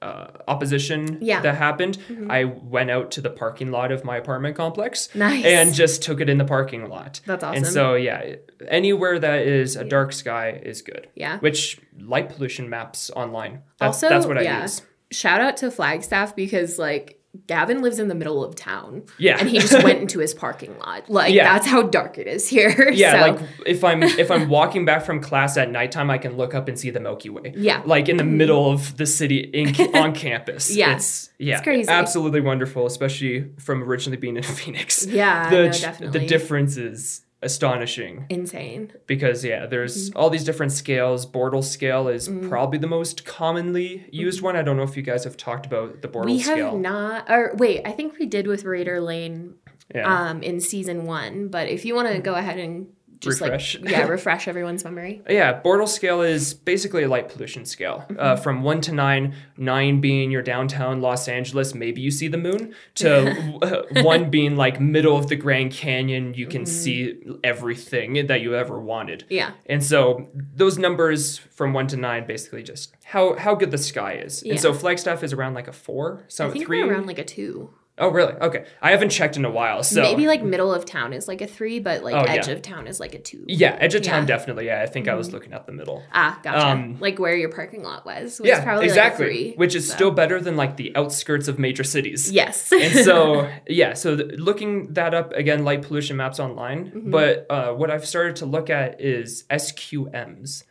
[0.00, 1.40] uh, opposition Yeah.
[1.40, 1.98] that happened.
[2.28, 5.44] I went out to the parking lot of my apartment complex Nice.
[5.44, 7.20] and just took it in the parking lot.
[7.26, 8.36] That's awesome And so, yeah,
[8.68, 11.08] anywhere that is a dark sky is good.
[11.14, 11.38] Yeah.
[11.38, 13.62] Which light pollution maps online.
[13.78, 14.82] That's, also that's what I yeah, use.
[15.10, 19.02] Shout out to flagstaff because like Gavin lives in the middle of town.
[19.18, 19.36] Yeah.
[19.38, 21.10] And he just went into his parking lot.
[21.10, 21.52] Like Yeah.
[21.52, 22.90] that's how dark it is here.
[22.94, 26.36] Yeah, So, like if I'm if I'm walking back from class at nighttime, I can
[26.36, 27.52] look up and see the Milky Way.
[27.56, 27.82] Yeah.
[27.84, 28.36] like in the mm-hmm.
[28.36, 30.74] middle of the city in, on campus.
[30.74, 30.94] Yeah.
[30.94, 31.88] it's yeah, It's crazy.
[31.90, 35.04] absolutely wonderful, especially from originally being in Phoenix.
[35.04, 36.20] Yeah, the no, definitely.
[36.20, 38.92] the difference is astonishing insane.
[39.06, 40.18] because yeah, there's Mm-hmm.
[40.18, 41.26] all these different scales.
[41.26, 42.48] Bortle scale is Mm.
[42.48, 44.56] probably the most commonly used one.
[44.56, 46.54] I don't know if you guys have talked about the Bortle Mm-hmm.
[46.54, 49.54] We have not or wait, I think we did with Raider Lane
[49.94, 50.06] yeah.
[50.30, 52.86] um in season one, but if you want to go ahead and
[53.24, 53.80] just Refresh.
[53.80, 55.22] like yeah, refresh everyone's memory.
[55.28, 58.04] Yeah, Bortle scale is basically a light pollution scale.
[58.08, 58.16] Mm-hmm.
[58.18, 62.38] Uh, from one to nine, nine being your downtown Los Angeles, maybe you see the
[62.38, 66.72] moon, to uh, one being like middle of the Grand Canyon, you can Mm-hmm.
[66.72, 69.24] see everything that you ever wanted.
[69.28, 69.52] Yeah.
[69.66, 74.14] And so those numbers from one to nine basically just how how good the sky
[74.14, 74.42] is.
[74.42, 74.52] Yeah.
[74.52, 76.82] And so Flagstaff is around like a four, so three.
[76.82, 77.70] around like a two.
[77.98, 78.32] Oh, really?
[78.34, 81.40] Okay, I haven't checked in a while, so Maybe like middle of town is like
[81.40, 82.54] a three, but like Oh, edge yeah.
[82.54, 83.44] of town is like a two.
[83.46, 84.18] yeah, edge of town Yeah.
[84.20, 84.26] Mm-hmm.
[84.26, 84.66] definitely.
[84.66, 86.02] Yeah, I think I was looking at the middle.
[86.12, 86.66] Ah, gotcha.
[86.66, 88.40] Um, like where your parking lot was.
[88.40, 89.24] was yeah, probably exactly.
[89.26, 89.94] Like three, Which is so.
[89.94, 92.30] still better than like the outskirts of major cities.
[92.30, 92.72] Yes.
[92.72, 96.86] and so yeah, so th- looking that up again, light pollution maps online.
[96.86, 97.10] Mm-hmm.
[97.10, 100.64] But uh, what I've started to look at is SQMs.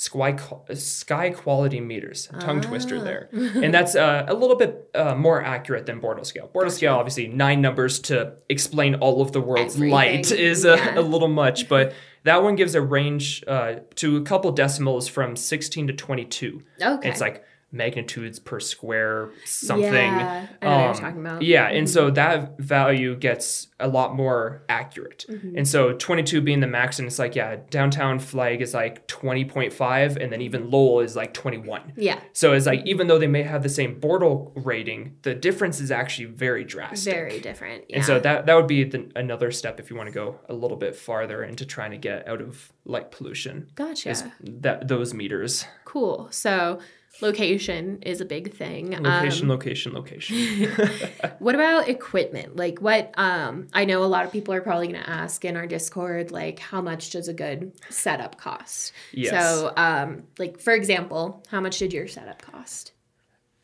[0.00, 0.36] Sky,
[0.74, 2.68] sky quality meters, tongue Ah.
[2.68, 6.48] twister there, and that's uh, a little bit uh, more accurate than Bortle scale.
[6.54, 10.76] Bortle scale, obviously, nine numbers to explain all of the world's light Everything, is a,
[10.76, 11.00] yeah.
[11.00, 15.34] a little much, but that one gives a range uh, to a couple decimals from
[15.34, 16.62] 16 to 22.
[16.80, 17.08] Okay.
[17.08, 19.84] It's like magnitudes per square something.
[19.92, 21.42] Yeah, I know what you're Um, talking about.
[21.42, 25.26] Yeah, and so that value gets a lot more accurate.
[25.28, 25.58] Mm-hmm.
[25.58, 30.16] And so 22 being the max, and it's like, yeah, downtown flag is like 20.5,
[30.16, 31.92] and then even Lowell is like 21.
[31.96, 32.20] yeah.
[32.32, 35.90] So it's like, even though they may have the same Bortle rating, the difference is
[35.90, 37.12] actually very drastic.
[37.12, 37.84] Very different.
[37.88, 37.96] Yeah.
[37.96, 40.54] And so that that would be the, another step if you want to go a
[40.54, 43.68] little bit farther into trying to get out of light pollution.
[43.74, 44.10] gotcha.
[44.10, 45.66] Is that those meters?
[45.84, 46.28] Cool.
[46.30, 46.80] So
[47.20, 48.90] location is a big thing.
[49.02, 50.70] Location, Um, location, location.
[51.38, 52.56] what about equipment?
[52.56, 55.56] Like what um I know a lot of people are probably going to ask in
[55.56, 58.92] our Discord like how much does a good setup cost?
[59.12, 59.30] Yes.
[59.30, 62.92] So um like for example, how much did your setup cost?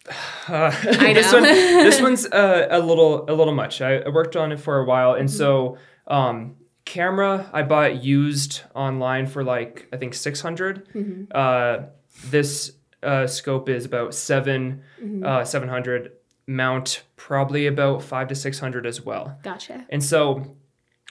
[0.06, 0.12] Uh,
[0.88, 3.80] I this one, this one's uh, a little, a little much.
[3.80, 6.12] I, I worked on it for a while, and so Mm-hmm.
[6.14, 10.88] um, camera I bought used online for like I think 600.
[10.92, 11.24] Mm-hmm.
[11.34, 11.86] Uh,
[12.26, 12.72] this
[13.04, 15.24] uh, scope is about 7 Mm-hmm.
[15.24, 16.12] uh, seven hundred.
[16.46, 19.38] Mount probably about five to six hundred as well.
[19.42, 19.86] Gotcha.
[19.88, 20.56] And so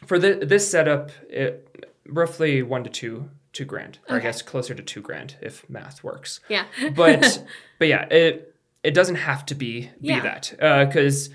[0.06, 4.75] for the, this setup, it roughly one to two, two grand, or I guess closer
[4.75, 6.65] to two grand if math works Yeah.
[6.95, 7.43] but
[7.79, 8.53] but yeah, it
[8.84, 10.19] it doesn't have to be be Yeah.
[10.21, 11.29] that because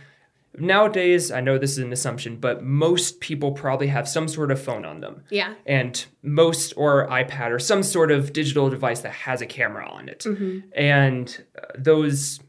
[0.56, 4.60] nowadays I know this is an assumption, but most people probably have some sort of
[4.60, 5.54] phone on them, yeah.
[5.66, 10.08] and most or iPad or some sort of digital device that has a camera on
[10.08, 10.58] it, Mm-hmm.
[10.74, 12.40] and uh, those.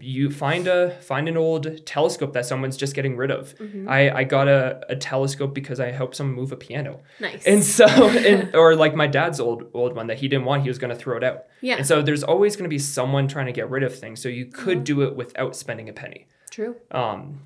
[0.00, 3.52] You find a find an old telescope that someone's just getting rid of.
[3.58, 3.88] Mm-hmm.
[3.88, 7.00] I, I got a, a telescope because I helped someone move a piano.
[7.18, 7.44] Nice.
[7.44, 10.68] And so, and, or like my dad's old old one that he didn't want, he
[10.68, 11.46] was going to throw it out.
[11.62, 11.78] Yeah.
[11.78, 14.22] And so there's always going to be someone trying to get rid of things.
[14.22, 14.84] So you could Mm-hmm.
[14.84, 16.28] do it without spending a penny.
[16.52, 16.76] True.
[16.92, 17.40] Um,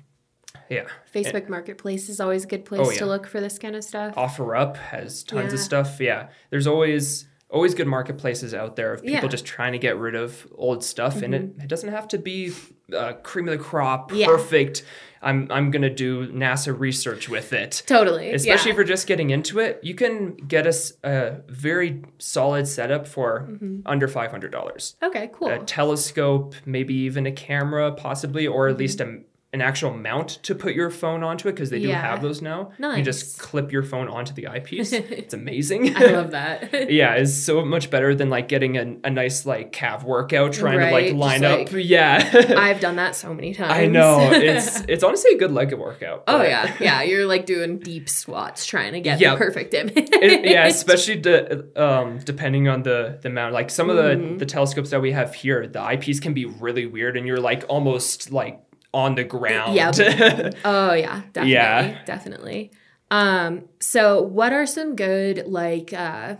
[0.69, 0.85] yeah.
[1.13, 2.97] Facebook Marketplace is always a good place Oh, yeah.
[2.99, 4.13] to look for this kind of stuff.
[4.15, 5.99] OfferUp has tons of stuff.
[5.99, 6.27] Yeah.
[6.51, 9.19] There's always always good marketplaces out there of people Yeah.
[9.21, 9.29] Mm-hmm.
[9.29, 12.51] just trying to get rid of old stuff, and it, it doesn't have to be
[12.93, 14.25] uh, cream of the crop, Yeah.
[14.27, 14.83] perfect.
[15.21, 17.83] I'm I'm gonna do NASA research with it.
[17.85, 18.31] Totally.
[18.33, 18.73] especially yeah.
[18.73, 23.47] if you're just getting into it, you can get us a very solid setup for
[23.49, 23.79] Mm-hmm.
[23.85, 24.95] under five hundred dollars.
[25.01, 25.49] Okay, cool.
[25.49, 28.73] A telescope, maybe even a camera, possibly, or Mm-hmm.
[28.73, 29.19] at least a,
[29.53, 32.01] an actual mount to put your phone onto it because they do Yeah.
[32.01, 32.71] have those now.
[32.79, 34.91] You just clip your phone onto the eyepiece.
[34.93, 35.95] it's amazing.
[35.95, 36.91] I love that.
[36.91, 40.77] yeah, it's so much better than like getting a, a nice like calf workout trying
[40.79, 41.59] Right, to like just, line up.
[41.59, 42.53] like- Yeah.
[42.57, 43.71] I've done that so many times.
[43.71, 44.31] I know.
[44.33, 46.23] It's it's honestly a good leg workout.
[46.27, 47.01] oh yeah, yeah.
[47.03, 49.31] You're like doing deep squats trying to get Yeah.
[49.31, 49.93] the perfect image.
[50.11, 53.53] it, yeah, especially de- um, depending on the the mount.
[53.53, 54.37] Like some of the Mm-hmm.
[54.37, 57.63] the telescopes that we have here, the eyepiece can be really weird, and you're like
[57.69, 58.59] almost like
[58.97, 59.75] on the ground.
[59.75, 60.55] Yep.
[60.65, 62.03] Oh yeah, definitely, Yeah.
[62.05, 62.71] definitely.
[63.11, 66.35] Um, so what are some good like uh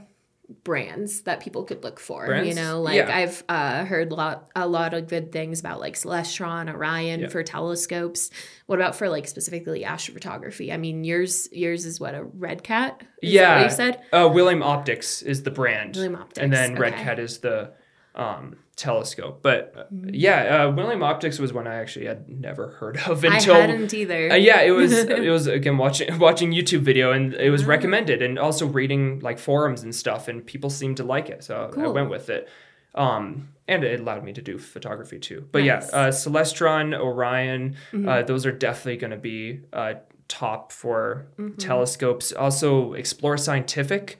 [0.63, 2.33] brands that people could look for?
[2.35, 3.15] You know, like Yeah.
[3.15, 7.27] I've uh heard a lot a lot of good things about like Celestron, Orion Yeah.
[7.27, 8.29] for telescopes.
[8.65, 10.73] What about for like specifically astrophotography?
[10.73, 13.01] I mean, yours yours is what a Red Cat.
[13.21, 14.01] Is yeah, what you said.
[14.11, 16.95] Uh, William Optics is the brand, William Optics, and then Red.
[16.95, 17.71] Cat is the
[18.15, 19.39] um, telescope.
[19.41, 20.09] But uh, Mm-hmm.
[20.13, 23.93] yeah, uh, William Optics was one I actually had never heard of until I hadn't
[23.93, 24.31] either.
[24.31, 27.51] Uh, yeah, it was it was again watching watching YouTube video and it Ah.
[27.51, 31.43] was recommended and also reading like forums and stuff and people seemed to like it
[31.43, 32.47] so I went with it.
[32.95, 35.47] Um, and it allowed me to do photography too.
[35.51, 35.89] But Nice.
[35.91, 38.07] yeah, uh, Celestron, Orion, Mm-hmm.
[38.09, 39.95] uh, those are definitely going to be uh,
[40.27, 41.57] top for Mm-hmm.
[41.57, 42.31] telescopes.
[42.31, 44.19] Also, Explore Scientific.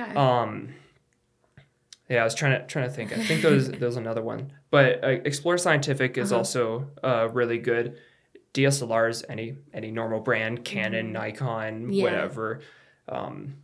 [0.00, 0.14] Okay.
[0.14, 0.74] Um,
[2.08, 3.12] yeah, I was trying to trying to think.
[3.12, 6.38] I think there's there's another one, but uh, Explore Scientific is Uh-huh.
[6.38, 7.98] also uh, really good.
[8.54, 11.90] DSLRs, any any normal brand, Canon, Nikon, Mm-hmm.
[11.90, 12.02] Yeah.
[12.04, 12.60] whatever.
[13.08, 13.56] Um,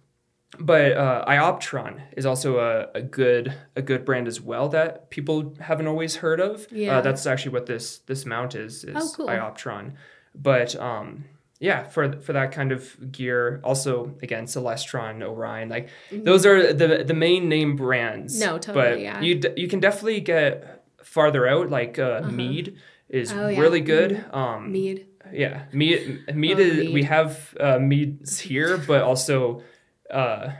[0.59, 5.55] but uh, Ioptron is also a, a good a good brand as well that people
[5.61, 6.66] haven't always heard of.
[6.70, 6.98] Yeah.
[6.98, 9.26] Uh, that's actually what this this mount is is Oh, cool.
[9.28, 9.92] Ioptron.
[10.35, 11.24] But um,
[11.68, 17.05] yeah, for for that kind of gear, also again Celestron, Orion, like those are the
[17.05, 18.33] the main name brands.
[18.35, 18.51] Mm-hmm.
[18.51, 19.20] No, totally, But yeah.
[19.27, 21.70] you d- you can definitely get farther out.
[21.70, 22.77] Like uh, Meade
[23.09, 23.61] is Oh, yeah.
[23.61, 24.25] really good.
[24.33, 25.07] Um, Meade.
[25.33, 26.25] yeah, Meade.
[26.35, 26.94] Meade Oh, is Meade.
[26.94, 29.62] we have uh, Meades here, but also.
[30.11, 30.51] Uh,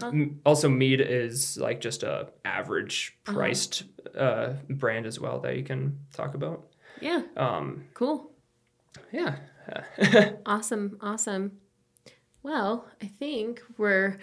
[0.00, 0.08] Huh.
[0.08, 3.38] m- also Meade is like just a average Uh-huh.
[3.38, 3.84] priced
[4.18, 6.66] uh, brand as well that you can talk about
[7.00, 7.22] Yeah.
[7.36, 8.32] um Cool.
[9.12, 9.36] yeah
[10.46, 10.98] Awesome.
[11.00, 11.52] Awesome.
[12.42, 14.18] Well, I think we're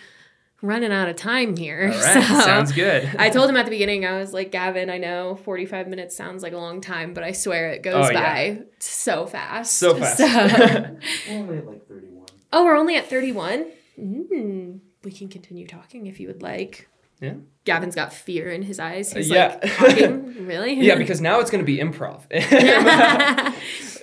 [0.62, 1.91] running out of time here.
[1.93, 4.89] all right so- sounds good I told him at the beginning, I was like, Gavin,
[4.91, 8.12] I know 45 minutes sounds like a long time, but I swear it goes Oh,
[8.12, 8.21] yeah.
[8.21, 9.73] by so fast.
[9.73, 10.25] so fast So-
[11.30, 12.25] We're only at like 31.
[12.54, 13.65] oh, we're only at 31.
[13.99, 16.88] Mm, we can continue talking if you would like.
[17.19, 17.34] yeah
[17.65, 19.13] Gavin's got fear in his eyes.
[19.13, 19.60] He's Yeah.
[19.62, 20.45] like, talking?
[20.47, 20.73] Really?
[20.75, 22.21] yeah because now it's going to be improv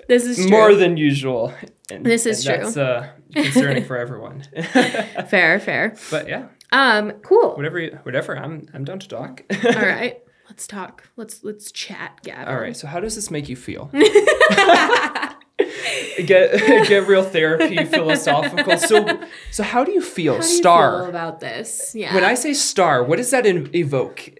[0.08, 0.50] this is true.
[0.50, 1.54] more than usual
[1.90, 2.56] and, This is true.
[2.58, 4.42] that's uh concerning for everyone
[5.30, 5.94] fair, fair.
[6.10, 7.54] but yeah Um, cool.
[7.56, 10.18] whatever you, whatever i'm i'm down to talk All right.
[10.50, 11.04] Let's talk.
[11.16, 12.48] Let's let's chat, Gavin.
[12.48, 13.90] all right so how does this make you feel
[16.24, 16.52] get
[16.88, 21.40] get real therapy philosophical so so how do you feel do you star feel about
[21.40, 21.92] this?
[21.94, 22.14] Yeah.
[22.14, 23.44] when i say star what does that
[23.74, 24.30] evoke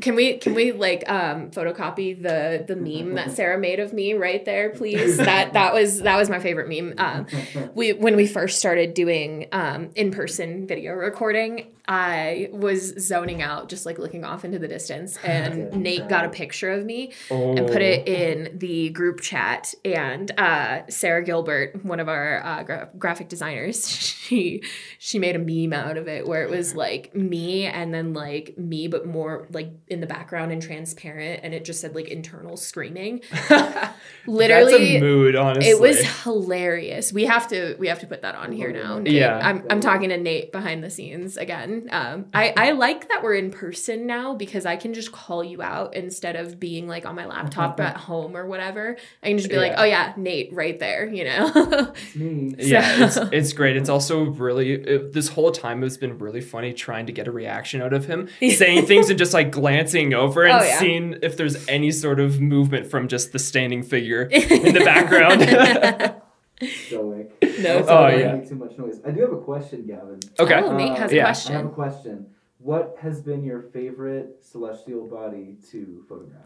[0.00, 4.14] Can we can we like um photocopy the the meme that Sarah made of me
[4.14, 5.16] right there, please?
[5.16, 6.94] That that was that was my favorite meme.
[6.98, 7.26] Um,
[7.74, 13.68] we when we first started doing um in person video recording, I was zoning out,
[13.68, 17.66] just like looking off into the distance, and Nate got a picture of me and
[17.66, 17.84] put Oh.
[17.84, 19.74] it in the group chat.
[19.84, 23.86] And uh, Sarah Gilbert, one of our uh, gra- graphic designers,
[24.24, 24.62] she
[24.98, 28.56] she made a meme out of it where it was like me and then like
[28.56, 32.56] me, but more like in the background and transparent, and it just said like internal
[32.56, 33.20] screaming.
[34.26, 35.70] Literally, mood, honestly.
[35.70, 37.12] it was hilarious.
[37.12, 38.98] We have to we have to put that on here now.
[38.98, 39.12] Nate.
[39.12, 39.38] Yeah.
[39.42, 41.73] I'm I'm talking to Nate behind the scenes again.
[41.90, 45.62] Um, I I like that we're in person now because I can just call you
[45.62, 48.96] out instead of being like on my laptop at home or whatever.
[49.22, 51.06] I can just be like, oh yeah, Nate, right there.
[51.06, 51.92] You know.
[52.14, 52.54] Me.
[52.58, 53.76] Yeah, it's, it's great.
[53.76, 57.32] It's also really it, this whole time it's been really funny trying to get a
[57.32, 60.78] reaction out of him, saying things and just like glancing over and Oh, yeah.
[60.78, 66.14] seeing if there's any sort of movement from just the standing figure in the background.
[66.62, 67.32] Stoic.
[67.60, 68.32] No, Also, Oh, I yeah.
[68.36, 69.00] Make too much noise.
[69.06, 70.20] I do have a question, Gavin.
[70.38, 70.60] okay.
[70.62, 71.28] Oh, Nate has a Yeah.
[71.48, 72.26] I have a question.
[72.58, 76.42] What has been your favorite celestial body to photograph?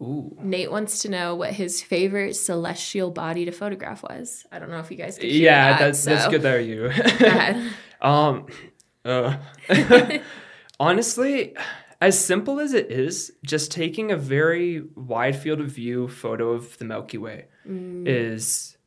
[0.00, 0.36] Ooh.
[0.40, 4.46] Nate wants to know what his favorite celestial body to photograph was.
[4.52, 6.42] I don't know if you guys could hear Yeah, that, that's that's so- good.
[6.42, 6.82] There you.
[7.18, 7.72] Go ahead.
[8.00, 8.46] Um,
[9.04, 9.36] uh,
[10.78, 11.54] honestly,
[12.00, 16.78] as simple as it is, just taking a very wide field of view photo of
[16.78, 18.04] the Milky Way Mm.
[18.06, 18.77] is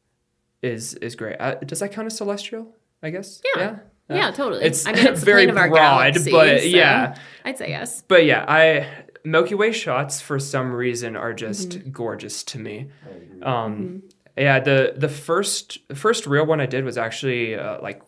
[0.61, 1.37] is is great.
[1.39, 2.75] Uh, does that count as celestial?
[3.03, 3.41] I guess.
[3.55, 3.77] Yeah.
[4.09, 4.63] Yeah, yeah totally.
[4.63, 7.57] It's, I mean, it's the very plane of our broad, galaxy, but so yeah, I'd
[7.57, 8.03] say yes.
[8.07, 8.87] but yeah, I
[9.23, 11.91] Milky Way shots for some reason are just Mm-hmm.
[11.91, 12.89] gorgeous to me.
[13.05, 13.41] I agree.
[13.41, 14.03] Um,
[14.37, 18.01] yeah, the the first first real one I did was actually uh, like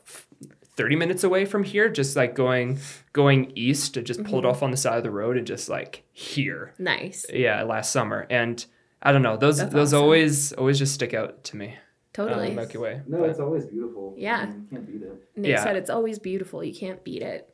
[0.75, 2.79] thirty minutes away from here, just like going
[3.13, 3.97] going east.
[3.97, 4.29] I just Mm-hmm.
[4.29, 6.73] pulled off on the side of the road and just like here.
[6.79, 7.25] Nice.
[7.31, 8.63] Yeah, last summer, and
[9.01, 10.03] I don't know those That's those awesome.
[10.03, 11.75] always always just stick out to me.
[12.13, 12.49] Totally.
[12.49, 13.01] um, Milky Way.
[13.07, 14.13] no, but- it's always beautiful.
[14.17, 14.37] Yeah.
[14.37, 15.29] I mean, you can't beat it.
[15.35, 15.63] Nate Yeah.
[15.63, 16.63] said it's always beautiful.
[16.63, 17.49] You can't beat it.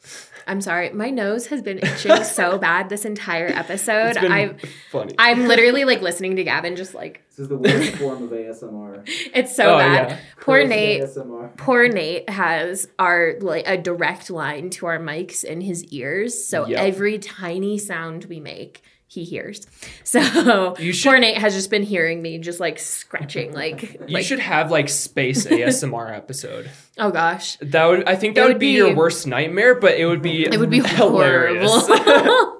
[0.48, 0.89] I'm sorry.
[0.89, 4.10] My nose has been itching so bad this entire episode.
[4.10, 4.56] it's been I
[4.91, 5.15] funny.
[5.17, 9.04] I'm literally like listening to Gavin just like This is the worst form of ASMR.
[9.34, 10.10] it's so Oh, bad.
[10.10, 10.17] yeah.
[10.41, 11.02] Poor Cursed Nate.
[11.04, 11.56] ASMR.
[11.58, 16.45] Poor Nate has our like a direct line to our mics in his ears.
[16.45, 16.80] So Yep.
[16.80, 19.68] every tiny sound we make he hears.
[20.05, 24.16] So You should- poor Nate has just been hearing me just like scratching, like, You
[24.16, 26.70] like should have like space ASMR episode.
[26.97, 29.95] oh gosh, That would I think that would would be, be- your worst nightmare, but
[29.99, 31.70] it would be it would be hilarious.
[31.70, 32.55] horrible.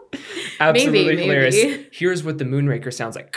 [0.60, 1.56] Absolutely Maybe, hilarious.
[1.56, 1.88] maybe.
[1.91, 3.36] Here's what the Moonraker sounds like.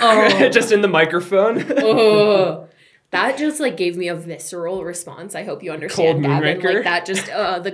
[0.00, 0.48] Oh.
[0.50, 1.64] just in the microphone.
[1.78, 2.68] oh,
[3.10, 5.34] that just like gave me a visceral response.
[5.34, 6.60] I hope you understand, Cold Gavin.
[6.60, 6.74] Moonraker?
[6.74, 7.72] Like that just uh, the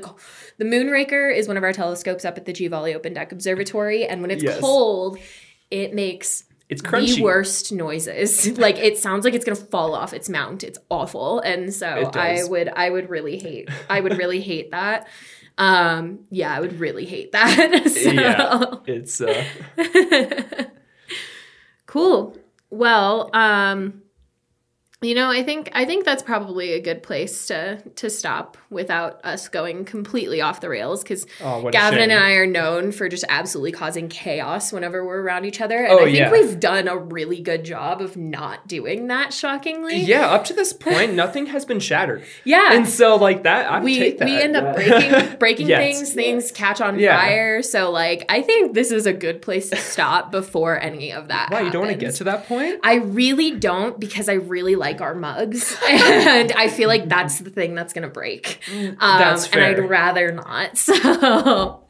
[0.58, 4.22] the Moonraker is one of our telescopes up at the Giovale Open Deck Observatory, and
[4.22, 4.60] when it's Yes.
[4.60, 5.18] cold,
[5.70, 7.16] it makes It's crunchy.
[7.16, 8.58] the worst noises.
[8.58, 10.64] like it sounds like it's gonna fall off its mount.
[10.64, 15.06] It's awful, and so I would I would really hate I would really hate that.
[15.58, 17.88] Um, yeah, I would really hate that.
[17.88, 18.10] so.
[18.10, 18.64] Yeah.
[18.86, 19.44] It's uh
[21.86, 22.36] Cool.
[22.70, 24.02] Well, um,
[25.02, 29.20] you know, I think I think that's probably a good place to to stop without
[29.24, 33.24] us going completely off the rails because oh Gavin and I are known for just
[33.28, 36.32] absolutely causing chaos whenever we're around each other, and Oh, I think yeah.
[36.32, 39.34] we've done a really good job of not doing that.
[39.34, 42.24] Shockingly, Yeah, up to this point, nothing has been shattered.
[42.44, 42.72] yeah.
[42.72, 44.24] And so like that, I we that.
[44.24, 45.98] we end up breaking breaking Yes.
[45.98, 47.18] things things catch on Yeah.
[47.20, 51.28] fire so like i think this is a good place to stop before any of
[51.28, 52.80] that Wow, you don't want to get to that point?
[52.82, 57.50] I really don't because I really like our mugs, and I feel like that's the
[57.50, 58.60] thing that's gonna break.
[58.72, 60.76] Um, That's and I'd rather not.
[60.86, 61.84] So,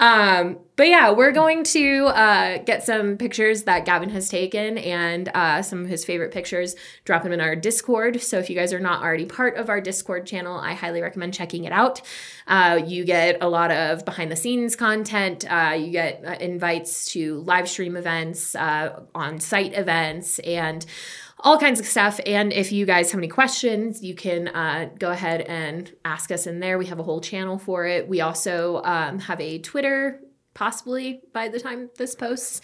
[0.00, 5.28] um, but yeah, we're going to uh, get some pictures that Gavin has taken and
[5.30, 6.76] uh, some of his favorite pictures.
[7.04, 8.20] Drop them in our Discord.
[8.20, 11.32] So if you guys are not already part of our Discord channel, I highly recommend
[11.32, 12.02] checking it out.
[12.46, 15.50] Uh, you get a lot of behind the scenes content.
[15.50, 20.84] Uh, you get uh, invites to live stream events, uh, on site events, and
[21.46, 22.18] all kinds of stuff.
[22.26, 26.48] And if you guys have any questions, you can uh, go ahead and ask us
[26.48, 26.76] in there.
[26.76, 28.08] We have a whole channel for it.
[28.08, 30.20] We also um, have a Twitter,
[30.54, 32.62] possibly by the time this posts.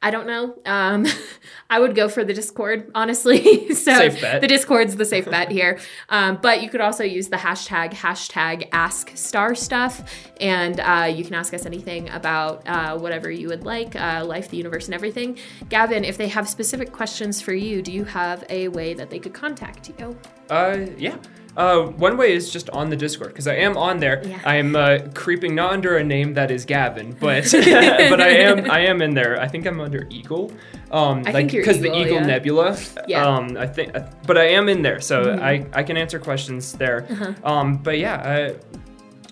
[0.00, 0.54] I don't know.
[0.64, 1.06] Um,
[1.70, 3.68] I would go for the Discord, honestly.
[3.74, 4.40] so Safe bet.
[4.40, 5.80] the Discord's the safe bet here.
[6.08, 11.24] Um, but you could also use the hashtag hashtag Ask Star Stuff, and uh, you
[11.24, 14.94] can ask us anything about uh, whatever you would like, uh, life, the universe, and
[14.94, 15.36] everything.
[15.68, 19.18] Gavin, if they have specific questions for you, do you have a way that they
[19.18, 20.16] could contact you?
[20.48, 21.16] Uh, yeah.
[21.58, 24.22] Uh, one way is just on the Discord because I am on there.
[24.24, 24.40] Yeah.
[24.44, 28.70] I am uh, creeping not under a name that is Gavin, but but I am
[28.70, 29.40] I am in there.
[29.40, 30.52] I think I'm under Eagle.
[30.92, 32.26] Um, I like because the Eagle, Eagle yeah.
[32.26, 32.78] Nebula.
[33.08, 33.24] Yeah.
[33.24, 33.56] Mm-hmm.
[33.56, 33.92] Um, I think,
[34.24, 37.08] but I am in there, so I I can answer questions there.
[37.10, 37.34] Uh-huh.
[37.42, 38.54] Um, but yeah.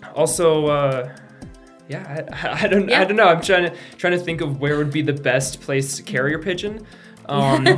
[0.03, 0.66] I, also.
[0.66, 1.16] Uh,
[1.89, 3.01] yeah, I, I don't, Yeah.
[3.01, 3.29] I don't know.
[3.29, 6.41] I'm trying to trying to think of where would be the best place to carrier
[6.41, 6.85] pigeon.
[7.29, 7.74] Um, but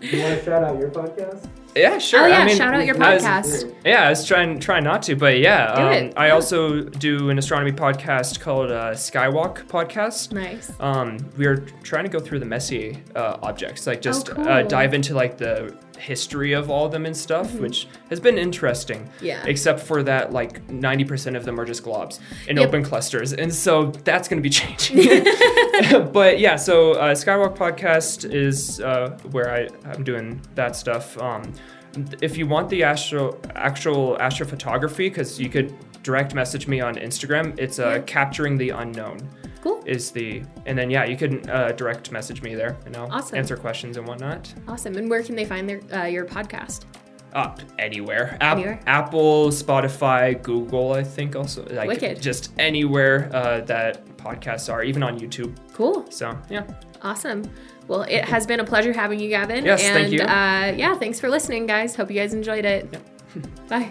[0.00, 1.46] You want to shout out your podcast?
[1.78, 2.22] Yeah, sure.
[2.24, 3.74] Oh yeah, I mean, shout out your I was- podcast.
[3.84, 6.14] yeah, I was trying trying not to, but yeah, Do um, it.
[6.16, 10.32] I also do an astronomy podcast called uh, Skywalk Podcast.
[10.32, 10.72] Nice.
[10.80, 14.34] Um, we are trying to go through the Messier uh, objects, like just uh, Oh,
[14.36, 14.44] cool.
[14.46, 14.68] Mm-hmm.
[14.68, 19.08] dive into like the history of all of them and stuff, which has been interesting.
[19.20, 19.42] Yeah.
[19.46, 22.68] Except for that, like ninety percent of them are just globs in Yep.
[22.68, 25.24] open clusters, and so that's going to be changing.
[26.12, 31.16] but yeah, so uh, Skywalk Podcast is uh, where I, I'm doing that stuff.
[31.18, 31.52] Um,
[32.20, 37.58] if you want the astro, actual astrophotography, because you could direct message me on Instagram,
[37.58, 37.98] it's uh, Yeah.
[38.06, 39.18] capturing the unknown
[39.62, 39.82] Cool.
[39.86, 43.38] is the and then yeah you can uh, direct message me there and I'll Awesome.
[43.38, 44.96] answer questions and whatnot Awesome.
[44.96, 46.84] And where can they find their uh, your podcast?
[47.34, 48.38] up anywhere.
[48.40, 48.80] App- Anywhere?
[48.86, 52.22] apple spotify google i think also like Wicked.
[52.22, 56.10] just anywhere uh, that podcasts are even on youtube Cool.
[56.10, 56.64] so yeah
[57.02, 57.42] Awesome.
[57.86, 59.64] Well, it has been a pleasure having you, Gavin.
[59.64, 60.20] Yes, and, thank you.
[60.20, 61.94] Uh, yeah, thanks for listening, guys.
[61.94, 62.92] Hope you guys enjoyed it.
[63.68, 63.88] Bye.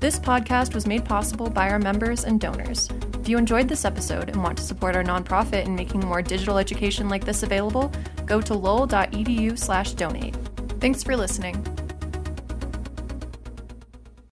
[0.00, 2.88] This podcast was made possible by our members and donors.
[3.20, 6.56] If you enjoyed this episode and want to support our nonprofit in making more digital
[6.56, 7.92] education like this available,
[8.24, 10.34] go to lowell.edu slash donate.
[10.80, 11.62] Thanks for listening.